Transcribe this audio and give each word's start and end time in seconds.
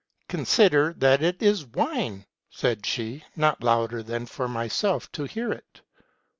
'Consider 0.27 0.93
that 0.97 1.21
it 1.21 1.43
is 1.43 1.63
wine!' 1.63 2.25
said 2.49 2.87
she, 2.87 3.23
not 3.35 3.63
louder 3.63 4.01
than 4.01 4.25
for 4.25 4.47
myself 4.47 5.11
to 5.11 5.25
hear 5.25 5.51
it. 5.51 5.81